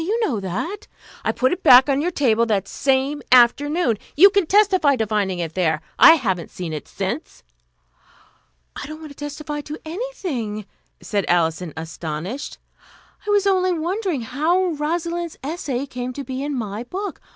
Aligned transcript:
You 0.03 0.19
know 0.21 0.39
that." 0.39 0.87
"I 1.23 1.31
put 1.31 1.51
it 1.53 1.61
back 1.61 1.87
on 1.87 2.01
your 2.01 2.09
table 2.09 2.47
that 2.47 2.67
same 2.67 3.21
afternoon. 3.31 3.99
You 4.17 4.31
can 4.31 4.47
testify 4.47 4.95
to 4.95 5.05
finding 5.05 5.37
it 5.37 5.53
there. 5.53 5.83
I 5.99 6.13
haven't 6.15 6.49
seen 6.49 6.73
it 6.73 6.87
since." 6.87 7.43
"I 8.75 8.87
don't 8.87 8.97
want 8.99 9.11
to 9.11 9.15
'testify' 9.15 9.61
to 9.61 9.77
anything," 9.85 10.65
said 11.01 11.25
Alison, 11.27 11.71
astonished. 11.77 12.57
"I 13.27 13.29
was 13.29 13.45
only 13.45 13.73
wondering 13.73 14.21
how 14.21 14.69
Rosalind's 14.69 15.37
essay 15.43 15.85
came 15.85 16.13
to 16.13 16.23
be 16.23 16.43
in 16.43 16.55
my 16.55 16.83
book. 16.83 17.21